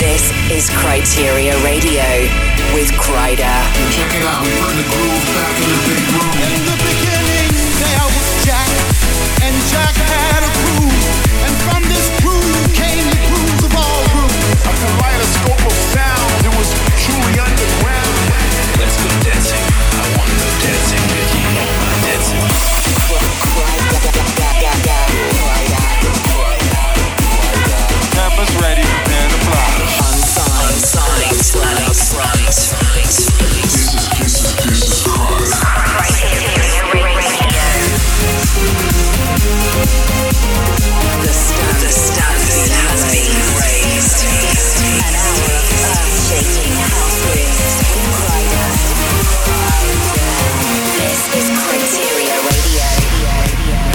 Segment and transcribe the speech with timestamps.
[0.00, 2.08] This is Kryteria Radio
[2.72, 3.60] with Kryder.
[3.92, 6.32] Check it out, we bring the groove back in the big room.
[6.40, 8.64] In the beginning, there was Jack,
[9.44, 11.04] and Jack had a groove,
[11.44, 14.40] and from this groove came the grooves of all grooves.
[14.64, 16.72] A kaleidoscope of sound, it was
[17.04, 18.16] truly underground.
[18.80, 19.64] Let's go dancing.
[20.00, 21.44] I wanna go dancing with you.
[21.60, 22.40] Know my dancing.
[28.16, 28.88] Campus ready,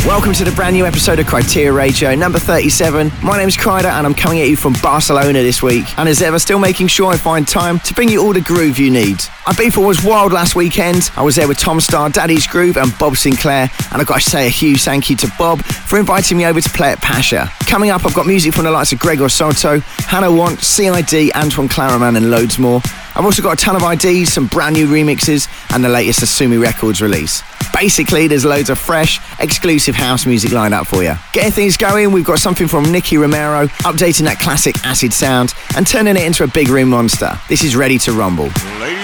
[0.05, 3.11] Welcome to the brand new episode of Kryteria Radio, number 37.
[3.23, 5.85] My name's Kryder and I'm coming at you from Barcelona this week.
[5.97, 8.77] And as ever, still making sure I find time to bring you all the groove
[8.77, 9.19] you need.
[9.45, 11.11] Ibiza was wild last weekend.
[11.15, 13.69] I was there with Tom Staar, Daddy's Groove, and Bob Sinclar.
[13.91, 16.59] And I've got to say a huge thank you to Bob for inviting me over
[16.59, 17.51] to play at Pacha.
[17.67, 21.69] Coming up, I've got music from the likes of Gregor Salto, Hannah Want, CID, Antoine
[21.69, 22.81] Clamaran, and loads more.
[23.15, 26.59] I've also got a ton of IDs, some brand new remixes, and the latest Asumi
[26.59, 27.43] Records release.
[27.71, 31.13] Basically, there's loads of fresh, exclusive house music lined up for you.
[31.33, 35.85] Getting things going, we've got something from Nicky Romero, updating that classic acid sound and
[35.85, 37.39] turning it into a big room monster.
[37.47, 38.49] This is Ready to Rumble.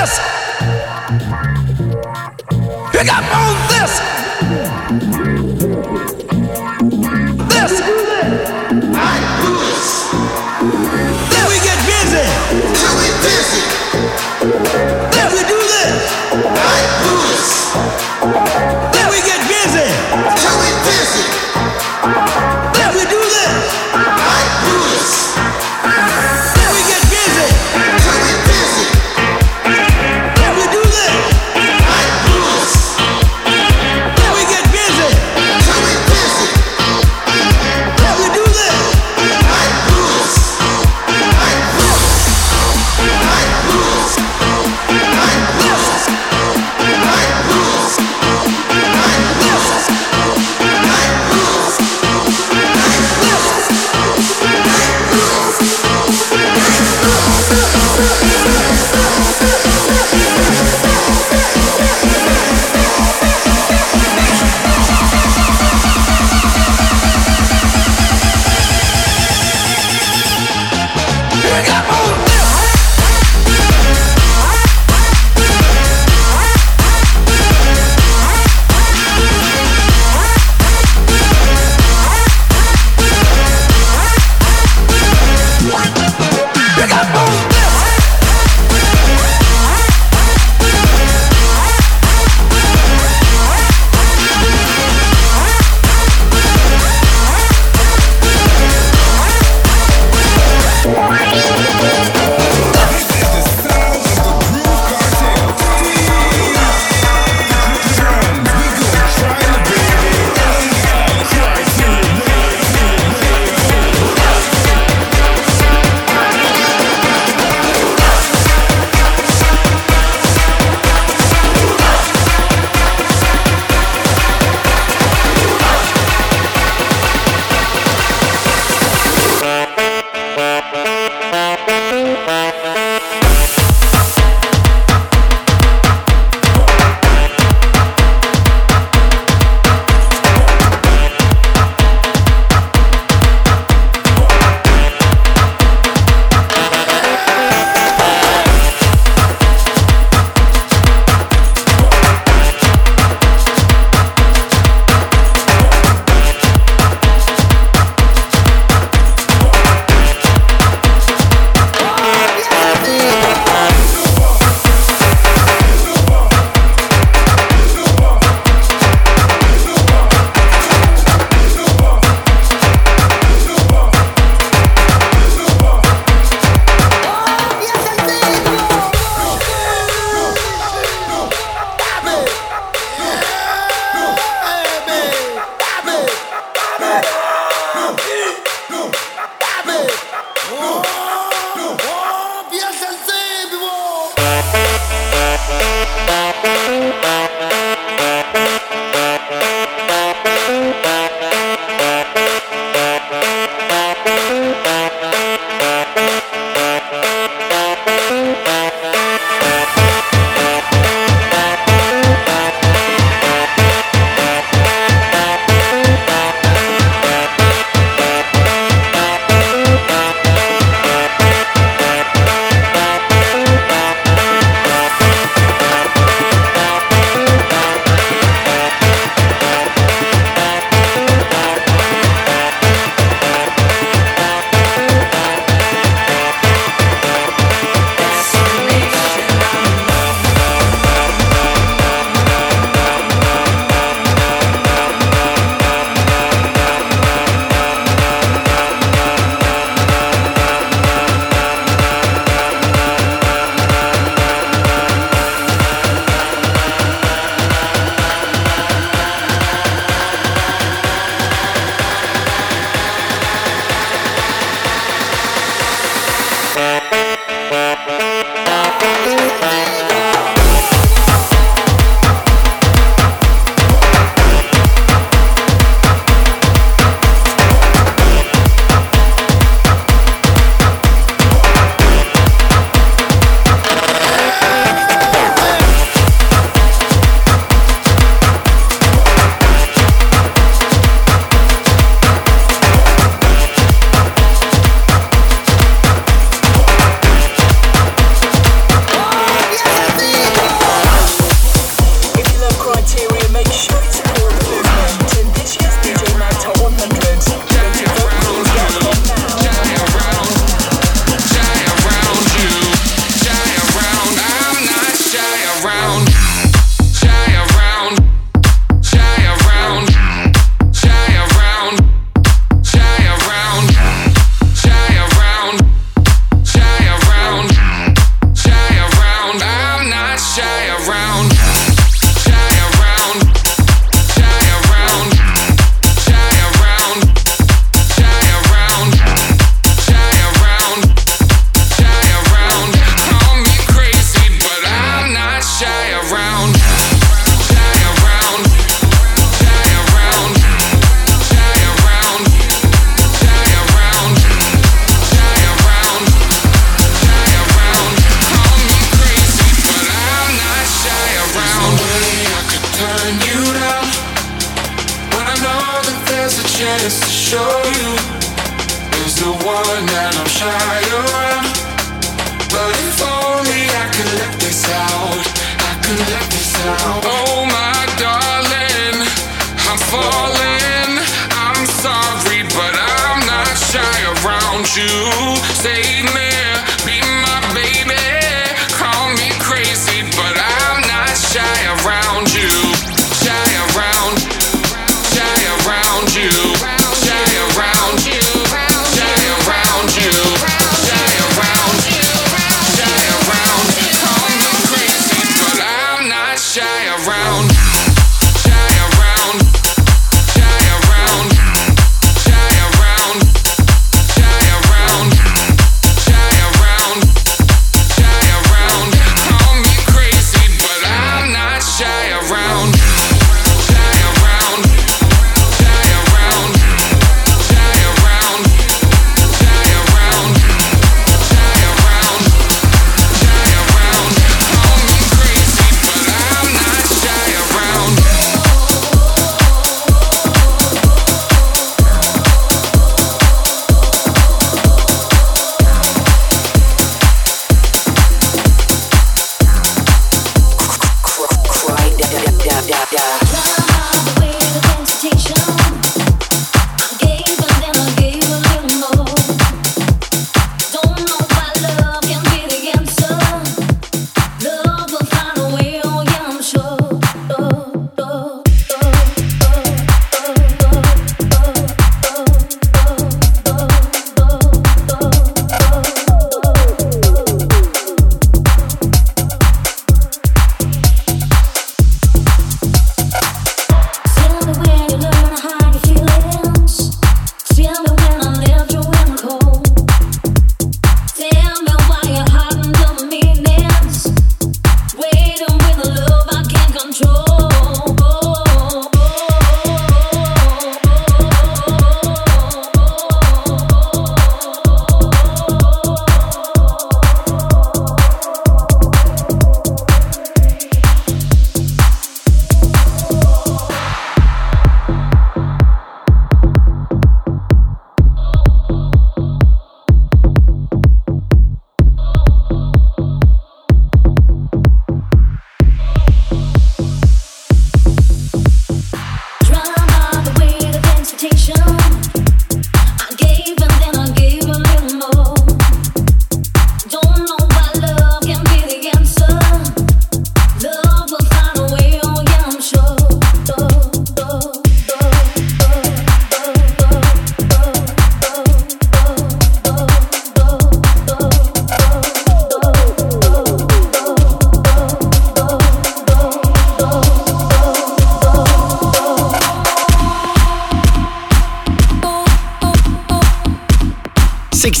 [0.00, 0.29] Yes!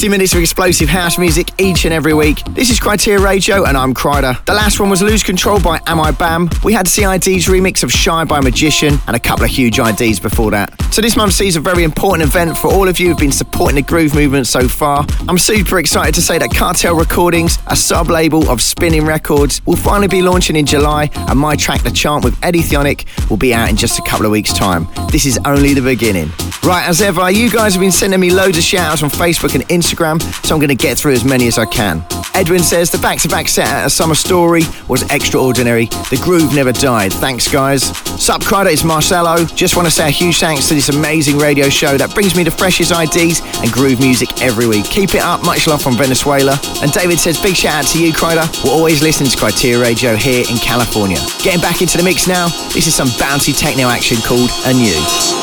[0.00, 2.42] 60 minutes of explosive house music each and every week.
[2.52, 4.42] This is Kryteria Radio, and I'm Kryder.
[4.46, 6.48] The last one was Lose Control by Am I Bam.
[6.64, 10.52] We had CID's remix of Shy by Magician, and a couple of huge IDs before
[10.52, 10.72] that.
[10.90, 13.76] So this month sees a very important event for all of you who've been supporting
[13.76, 15.04] the groove movement so far.
[15.28, 20.08] I'm super excited to say that Cartel Recordings, a sub-label of Spinnin' Records, will finally
[20.08, 23.68] be launching in July, and my track The Chant with Eddie Thoneick will be out
[23.68, 24.88] in just a couple of weeks' time.
[25.12, 26.30] This is only the beginning.
[26.62, 29.66] Right, as ever, you guys have been sending me loads of shout-outs on Facebook and
[29.68, 32.04] Instagram, so I'm going to get through as many as I can.
[32.34, 35.86] Edwin says the back-to-back set at a summer story was extraordinary.
[35.86, 37.12] The groove never died.
[37.14, 37.84] Thanks, guys.
[38.22, 39.44] Sup, Kryder, it's Marcelo.
[39.46, 42.44] Just want to say a huge thanks to this amazing radio show that brings me
[42.44, 44.84] the freshest IDs and groove music every week.
[44.84, 45.42] Keep it up.
[45.44, 46.60] Much love from Venezuela.
[46.82, 48.46] And David says big shout out to you, Kryder.
[48.62, 51.18] We're always listening to Kryteria Radio here in California.
[51.42, 52.48] Getting back into the mix now.
[52.74, 54.92] This is some bouncy techno action called Anew.
[54.92, 55.39] Thank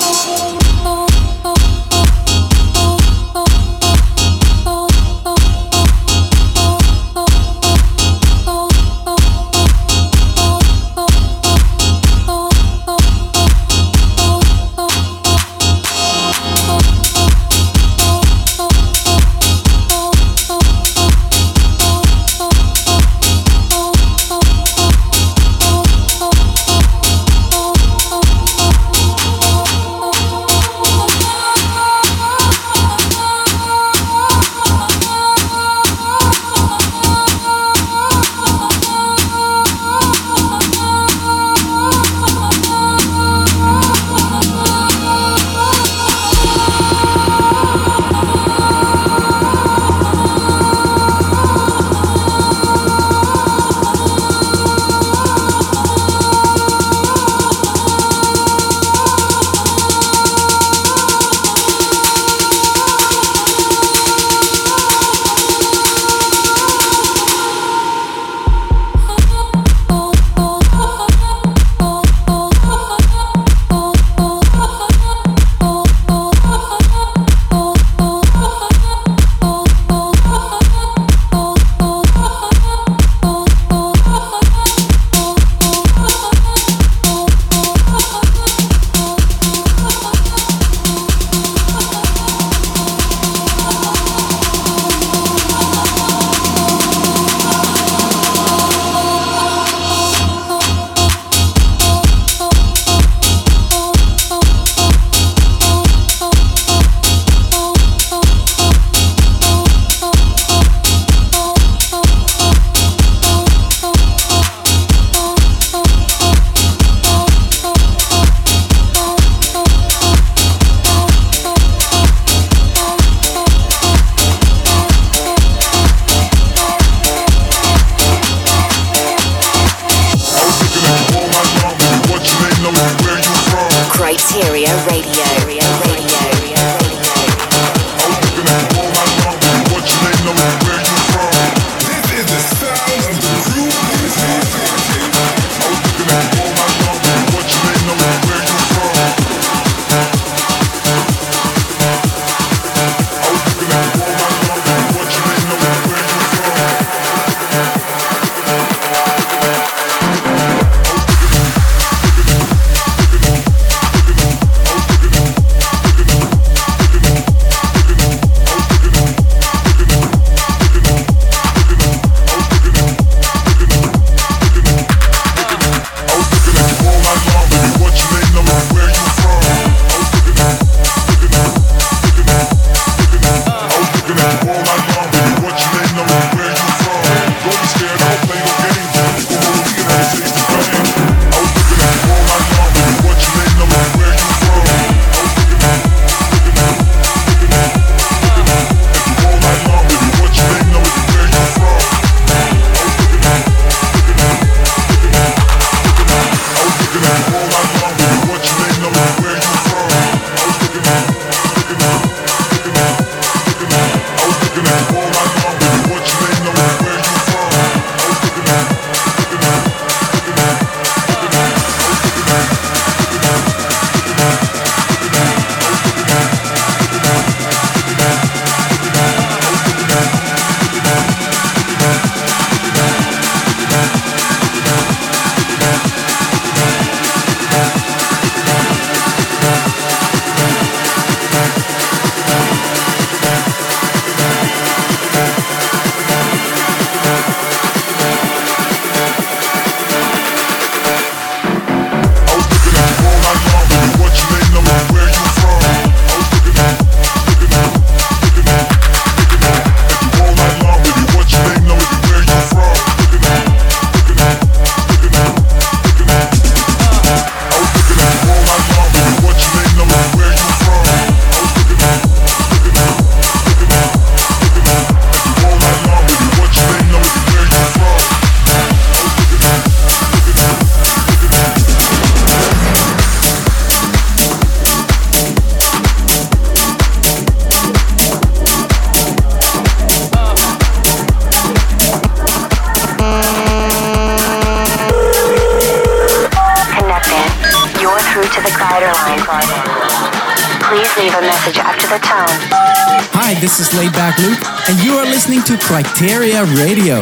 [306.55, 306.97] Radio.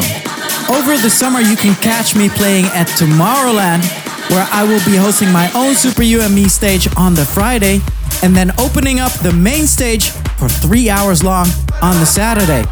[0.69, 3.83] Over the summer, you can catch me playing at Tomorrowland,
[4.31, 7.79] where I will be hosting my own Super You and Me stage on the Friday,
[8.23, 11.47] and then opening up the main stage for three hours long
[11.81, 12.63] on the Saturday.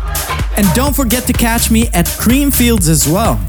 [0.58, 3.40] And don't forget to catch me at Creamfields as well.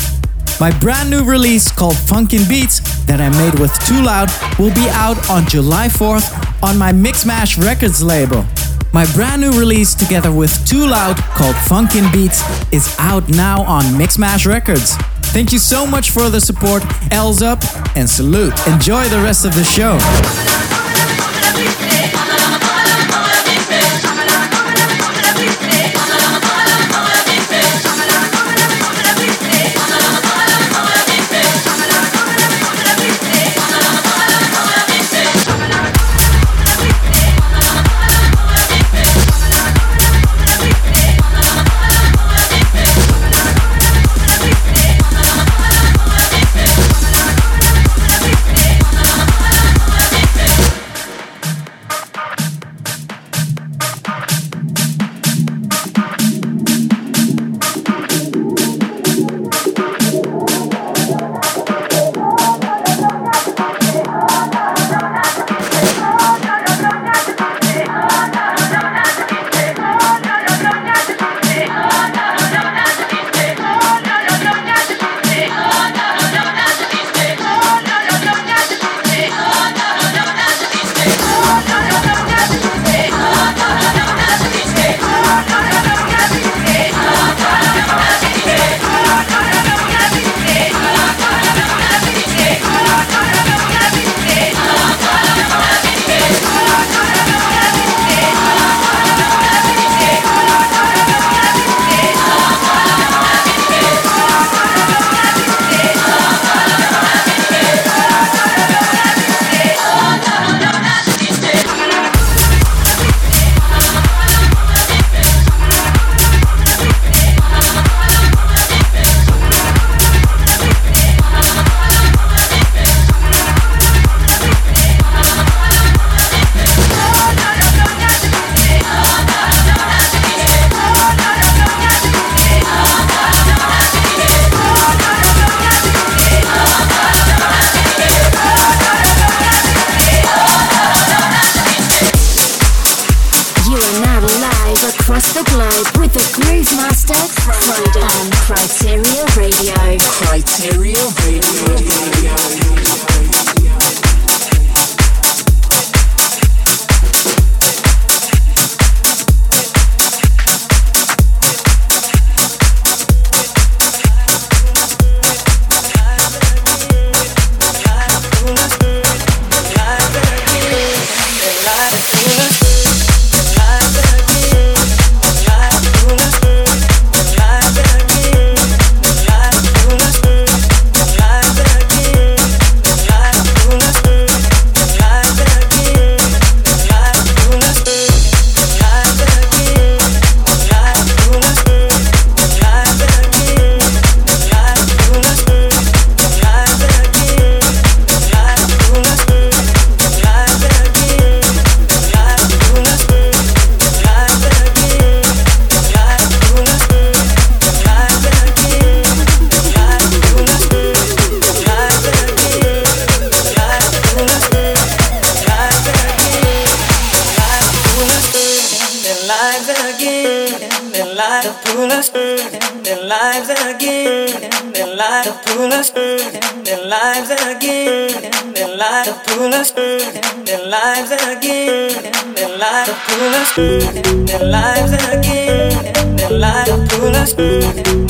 [0.61, 4.89] My brand new release called Funkin' Beats that I made with Too Loud will be
[4.91, 8.45] out on July 4th on my Mixmash Records label.
[8.95, 13.83] My brand new release together with Too Loud called Funkin' Beats is out now on
[13.99, 14.95] Mixmash Records.
[15.35, 17.59] Thank you so much for the support, L's up,
[17.97, 18.55] and salute.
[18.69, 19.99] Enjoy the rest of the show.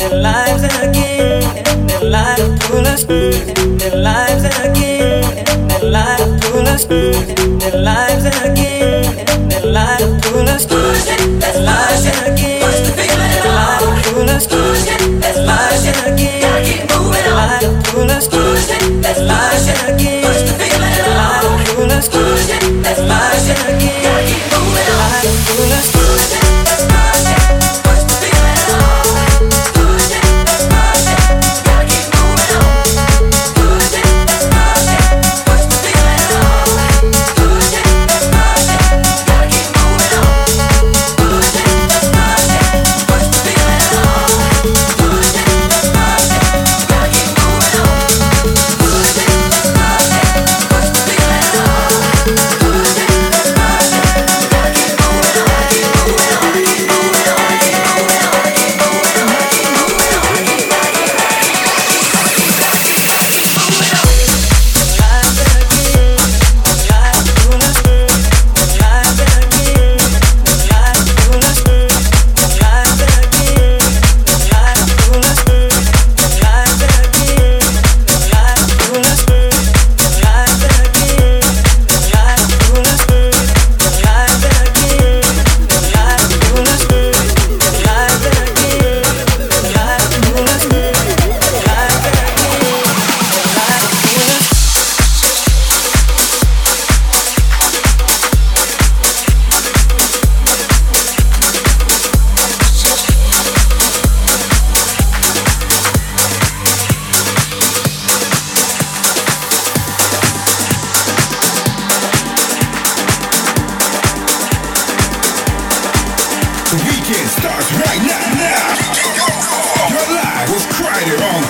[0.09, 7.81] their lives again, their lives pull us, their lives again, their lives pull us, their
[7.81, 15.87] lives again, their lives pull us, their lives again, their lives pull us, their lives
[15.89, 24.05] again, their lives pull us, their lives again, their lives pull us, their lives again,
[24.51, 26.54] their lives pull us.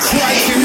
[0.04, 0.63] Twice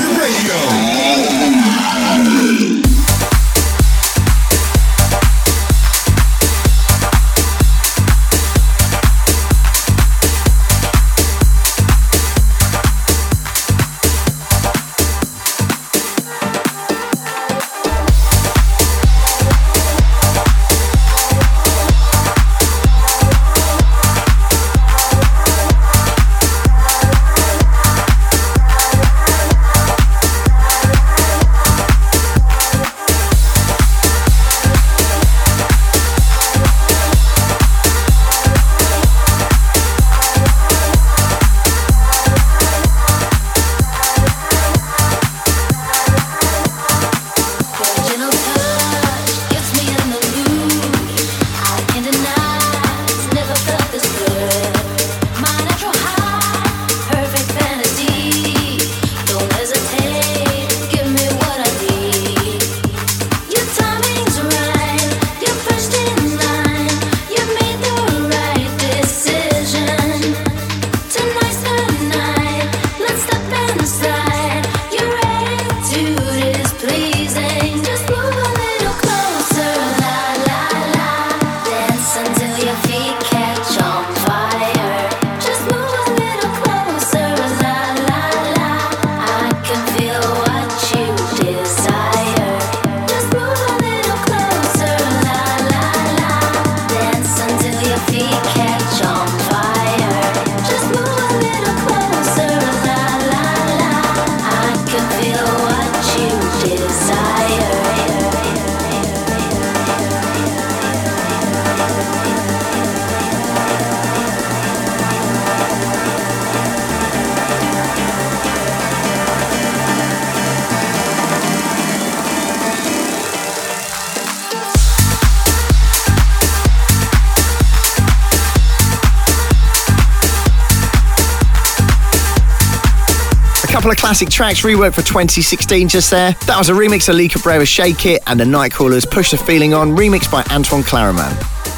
[133.90, 136.34] couple of classic tracks reworked for 2016 just there.
[136.46, 139.74] That was a remix of Lee Cabrera's Shake It and the Nightcrawlers Push the Feeling
[139.74, 141.34] On, remixed by Antoine Clamaran.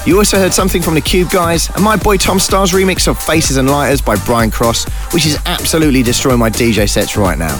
[0.05, 3.17] You also heard something from the Cube guys and my boy Tom Staar's remix of
[3.17, 7.55] Faces and Lighters by Brian Cross, which is absolutely destroying my DJ sets right now.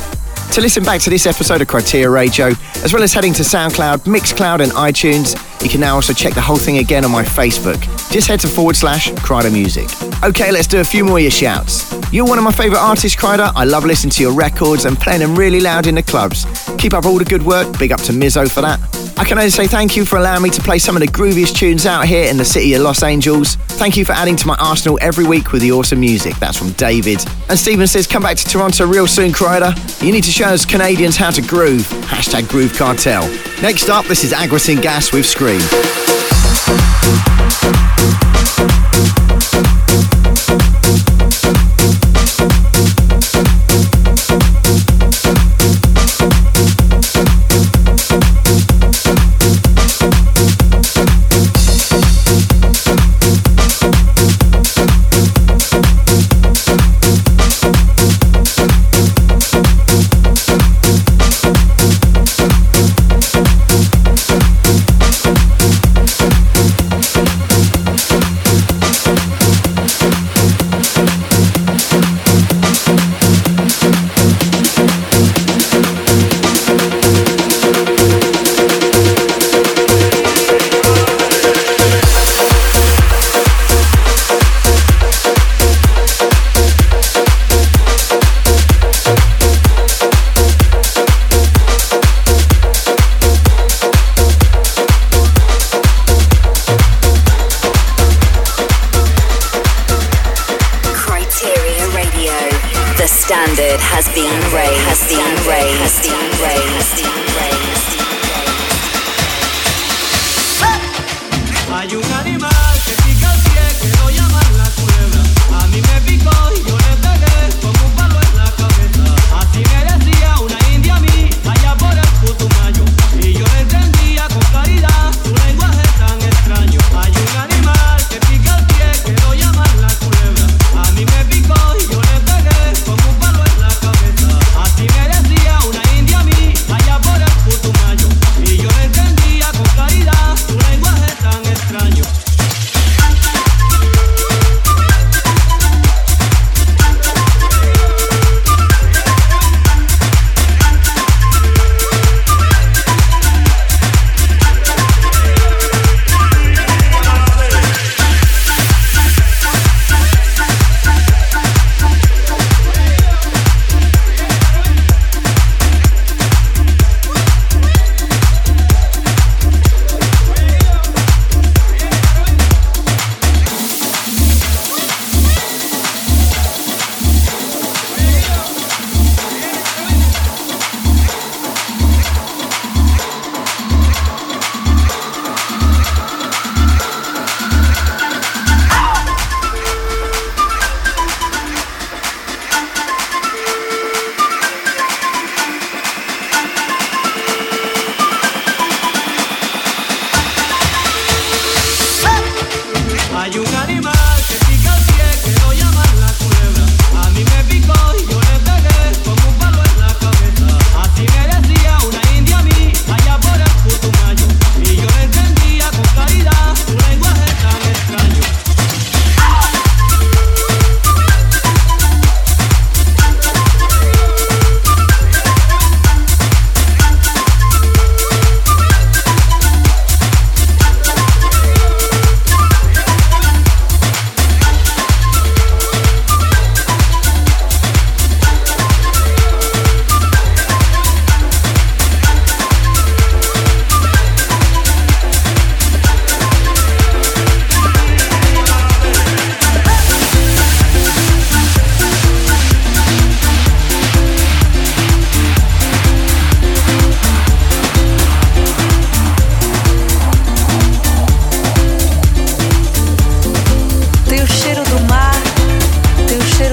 [0.51, 2.47] To listen back to this episode of Kryteria Radio,
[2.83, 5.33] as well as heading to SoundCloud, Mixcloud, and iTunes,
[5.63, 7.79] you can now also check the whole thing again on my Facebook.
[8.11, 9.87] Just head to forward slash Kryder Music.
[10.25, 11.90] Okay, let's do a few more of your shouts.
[12.11, 13.53] You're one of my favourite artists, Kryder.
[13.55, 16.45] I love listening to your records and playing them really loud in the clubs.
[16.77, 17.79] Keep up all the good work.
[17.79, 18.79] Big up to Mizzo for that.
[19.17, 21.55] I can only say thank you for allowing me to play some of the grooviest
[21.55, 23.55] tunes out here in the city of Los Angeles.
[23.55, 26.35] Thank you for adding to my arsenal every week with the awesome music.
[26.35, 27.25] That's from David.
[27.47, 29.73] And Stephen says, come back to Toronto real soon, Kryder.
[30.05, 31.87] You need to show us Canadians how to groove.
[32.07, 33.21] Hashtag Groove Cartel.
[33.61, 35.61] Next up, this is Agua Gas with Scream.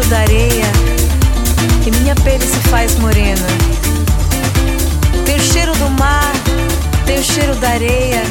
[0.09, 0.64] da areia
[1.87, 3.47] e minha pele se faz morena.
[5.26, 6.32] Tem o cheiro do mar,
[7.05, 8.22] tem o cheiro da areia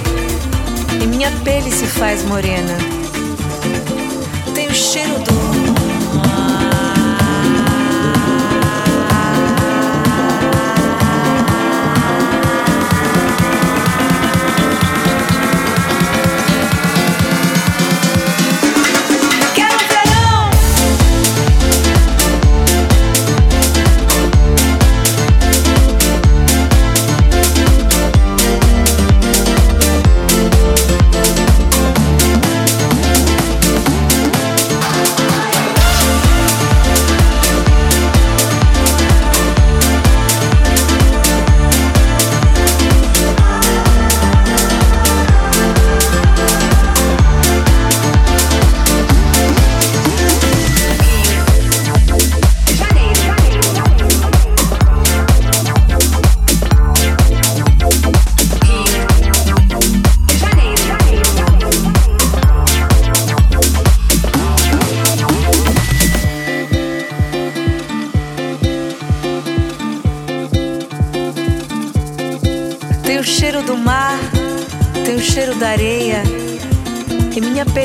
[1.01, 2.75] e minha pele se faz morena.
[4.55, 5.66] Tem o cheiro do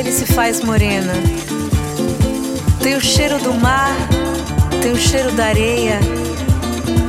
[0.02, 1.12] pele se faz morena.
[2.82, 3.94] Tem o cheiro do mar,
[4.82, 6.00] tem o cheiro da areia,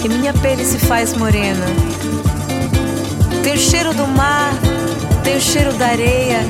[0.04, 1.66] e minha pele se faz morena.
[3.42, 4.54] Tem o cheiro do mar,
[5.24, 6.42] tem o cheiro da areia,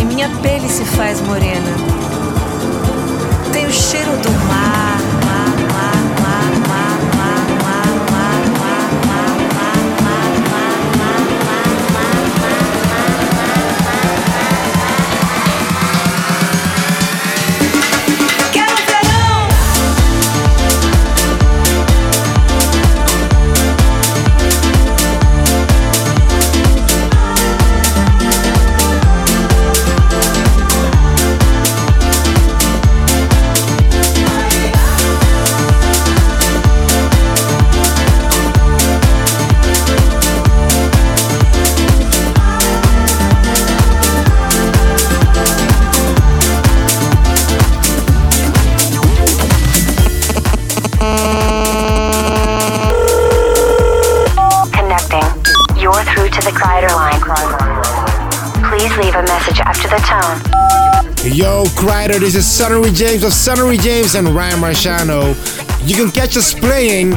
[0.00, 1.72] e minha pele se faz morena.
[3.52, 4.71] Tem o cheiro do mar.
[62.32, 65.34] This is Sunnery James of Sunnery James and Ryan Marciano.
[65.86, 67.10] You can catch us playing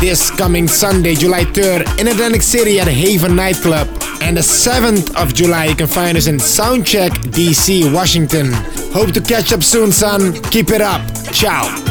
[0.00, 3.88] this coming Sunday, July 3rd, in Atlantic City at Haven Nightclub.
[4.20, 8.52] And the 7th of July, you can find us in Soundcheck, DC, Washington.
[8.92, 10.34] Hope to catch up soon, son.
[10.50, 11.00] Keep it up.
[11.32, 11.87] Ciao.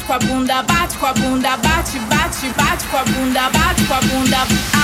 [0.00, 3.84] Bate com a bunda, bate com a bunda, bate, bate, bate com a bunda, bate
[3.86, 4.79] com a bunda,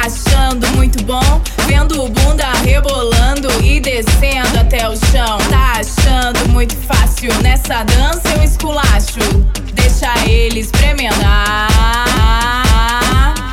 [0.00, 1.42] achando muito bom?
[1.66, 5.38] Vendo o bunda rebolando e descendo até o chão.
[5.50, 9.20] Tá achando muito fácil nessa dança eu esculacho.
[9.74, 11.68] Deixa ele experimentar.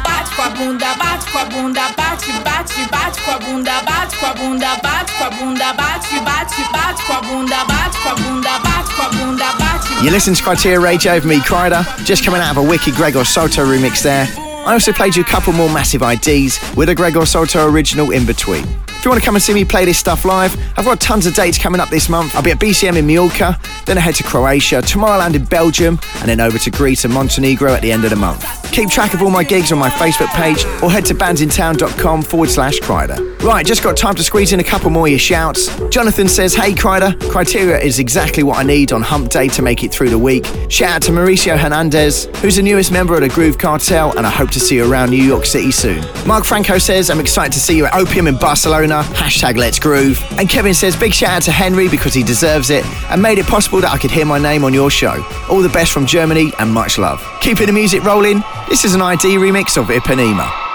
[0.03, 4.17] Bate com a bunda, bate com a bunda, bate, bate, bate com a bunda, bate
[4.17, 8.09] com a bunda, bate com a bunda, bate, bate, bate com a bunda, bate com
[8.09, 10.05] a bunda, bate com a bunda, bate.
[10.05, 13.25] You listen to Criteria Radio with me, Kryder, just coming out of a wicked Gregor
[13.25, 14.46] Soto remix there.
[14.68, 18.26] I also played you a couple more massive IDs with a Gregor Salto original in
[18.26, 18.65] between.
[19.07, 21.33] You want to come and see me play this stuff live, I've got tons of
[21.33, 22.35] dates coming up this month.
[22.35, 26.27] I'll be at BCM in Mallorca, then I head to Croatia, Tomorrowland in Belgium, and
[26.27, 28.43] then over to Greece and Montenegro at the end of the month.
[28.73, 32.49] Keep track of all my gigs on my Facebook page or head to bandsintown.com forward
[32.49, 33.41] slash Kryder.
[33.41, 35.73] Right, just got time to squeeze in a couple more of your shouts.
[35.89, 39.85] Jonathan says, Hey Kryder, Kryteria is exactly what I need on hump day to make
[39.85, 40.45] it through the week.
[40.69, 44.29] Shout out to Mauricio Hernandez, who's the newest member of the Groove Cartel, and I
[44.29, 46.03] hope to see you around New York City soon.
[46.27, 48.96] Mark Franco says, I'm excited to see you at Opium in Barcelona.
[49.03, 50.23] Hashtag Let's Groove.
[50.37, 53.45] And Kevin says, Big shout out to Henry because he deserves it and made it
[53.45, 55.25] possible that I could hear my name on your show.
[55.49, 57.25] All the best from Germany and much love.
[57.41, 60.66] Keeping the music rolling, this is an ID remix of Ipanema.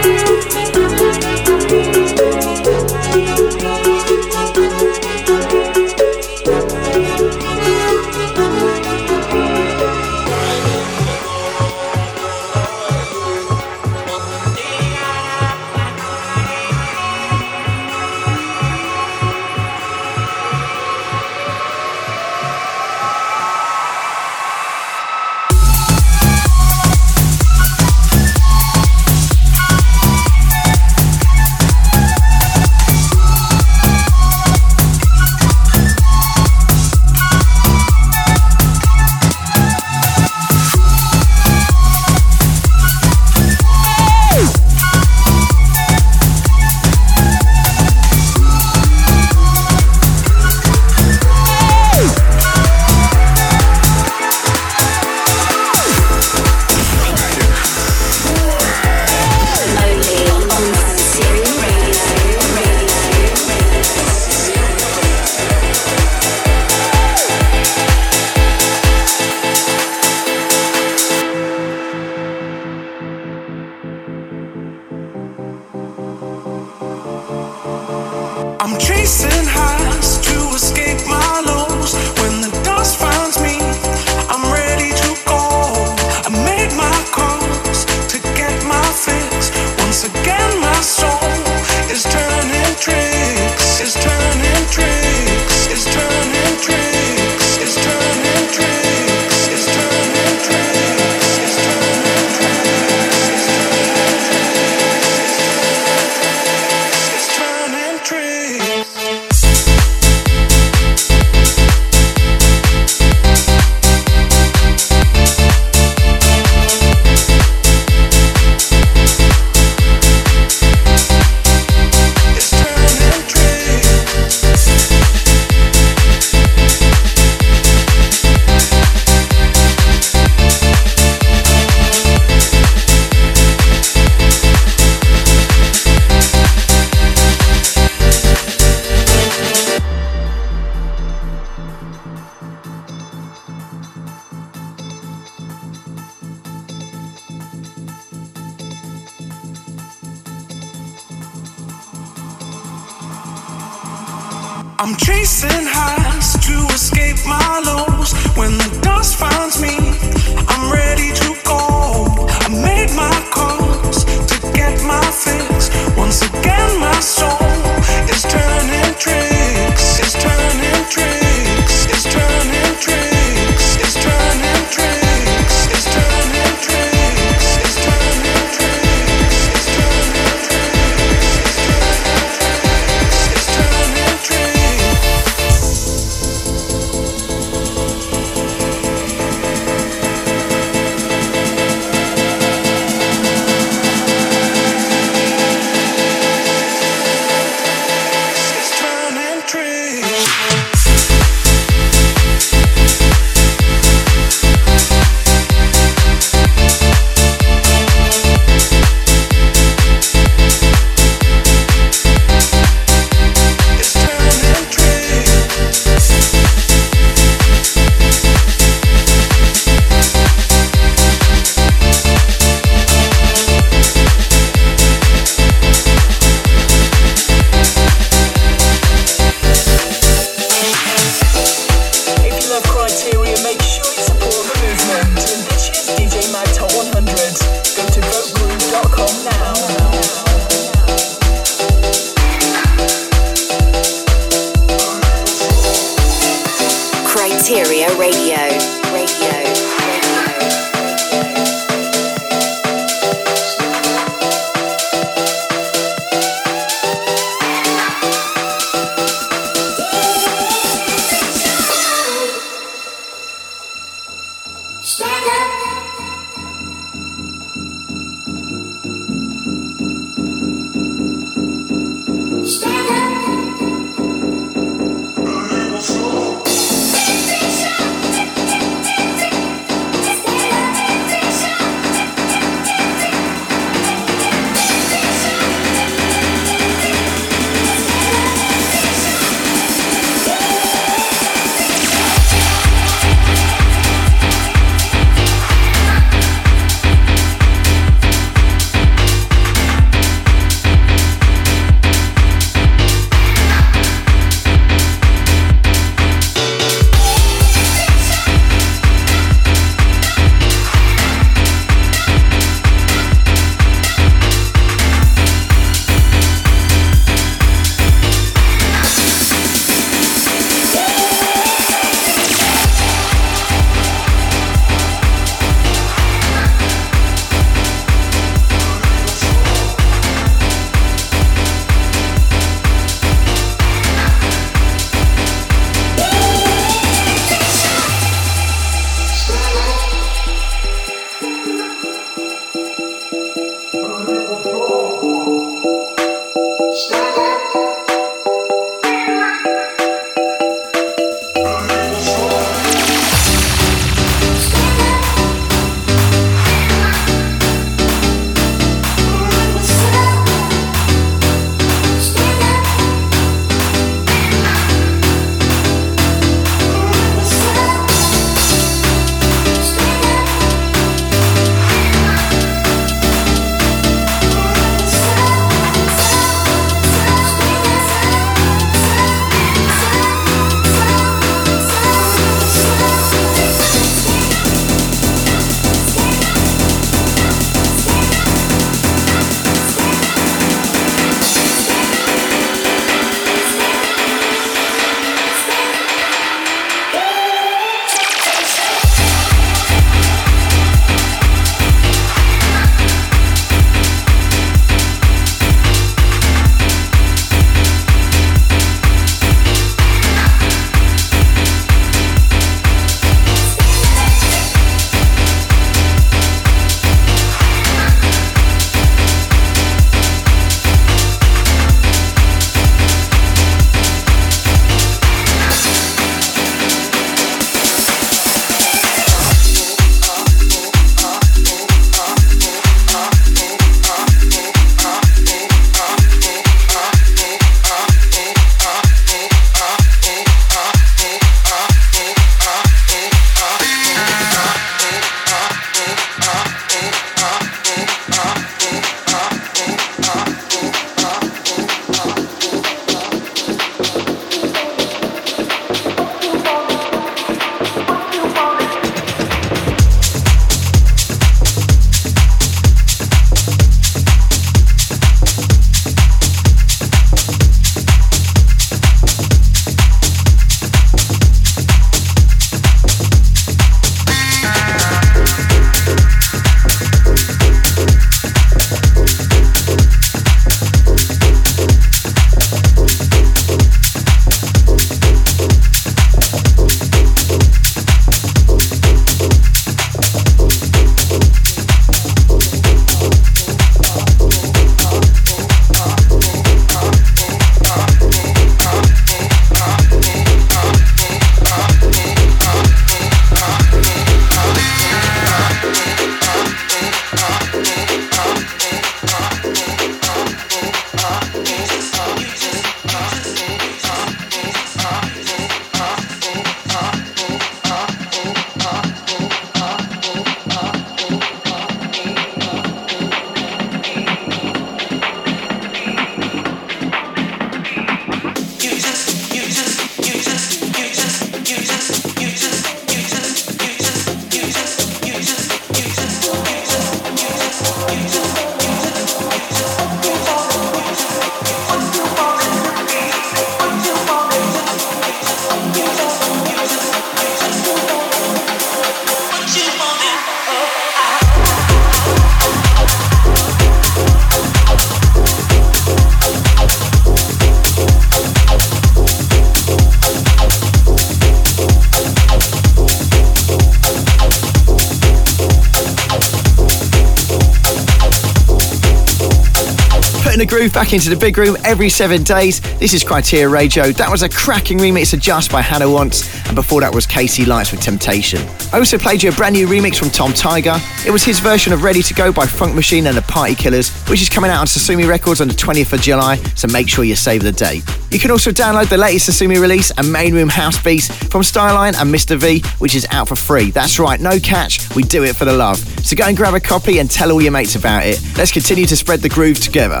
[570.50, 572.58] Groove back into the big room every seven days.
[572.80, 573.92] This is Kryteria Radio.
[573.92, 577.44] That was a cracking remix of Just by Hannah Wants, and before that was Casey
[577.44, 578.40] Lights with Temptation.
[578.72, 580.74] I also played you a brand new remix from Tom Tiger.
[581.06, 583.90] It was his version of Ready to Go by Funk Machine and the Party Killers,
[584.08, 587.04] which is coming out on Sosumi Records on the 20th of July, so make sure
[587.04, 587.84] you save the date.
[588.10, 591.94] You can also download the latest Sosumi release and main room house beats from Styline
[591.94, 592.36] and Mr.
[592.36, 593.70] V, which is out for free.
[593.70, 595.78] That's right, no catch, we do it for the love.
[596.04, 598.20] So go and grab a copy and tell all your mates about it.
[598.36, 600.00] Let's continue to spread the groove together.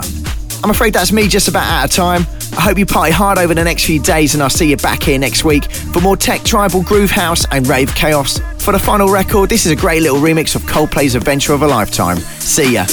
[0.62, 2.26] I'm afraid that's me just about out of time.
[2.56, 5.02] I hope you party hard over the next few days and I'll see you back
[5.02, 8.40] here next week for more tech, tribal, groove house and rave chaos.
[8.58, 11.66] For the final record, this is a great little remix of Coldplay's Adventure of a
[11.66, 12.18] Lifetime.
[12.18, 12.84] See ya.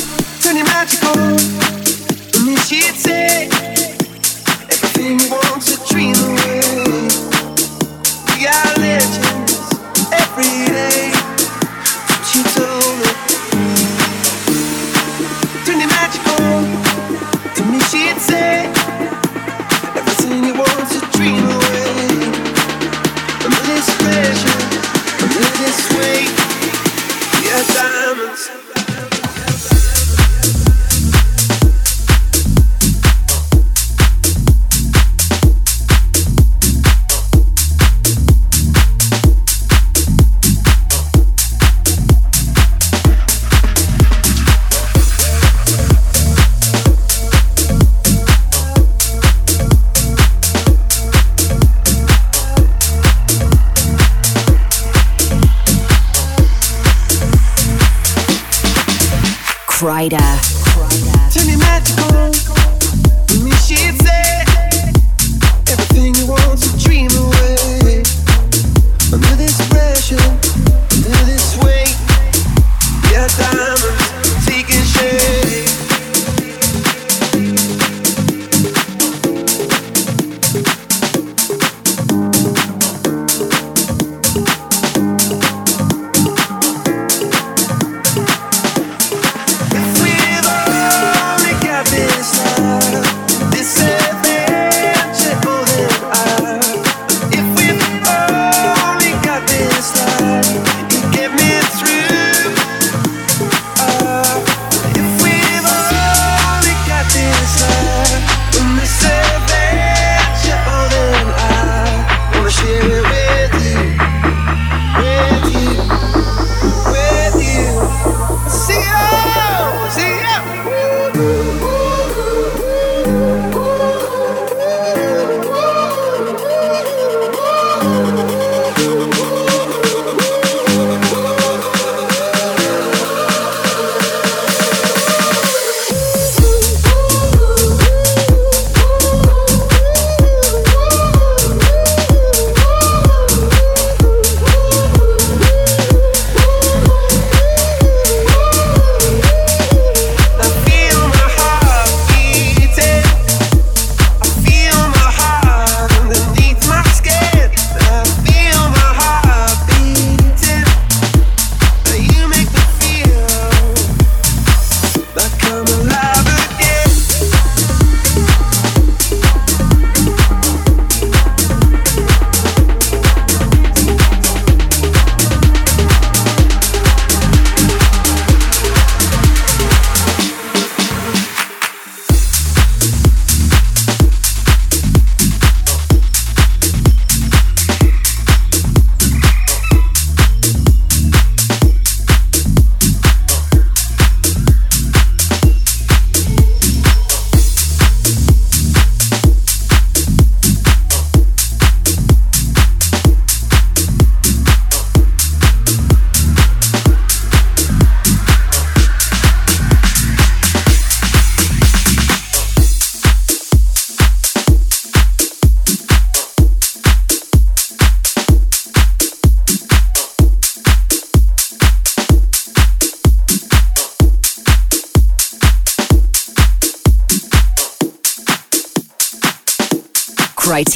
[0.41, 0.57] Turn
[25.67, 26.31] this weight,
[27.41, 28.66] we diamonds.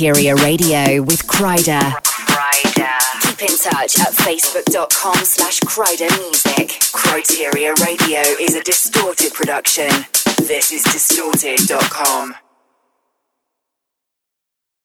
[0.02, 2.01] Kryteria Radio with Kryder.